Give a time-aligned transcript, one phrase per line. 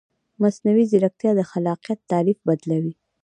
[0.41, 2.93] مصنوعي ځیرکتیا د خلاقیت تعریف بدلوي.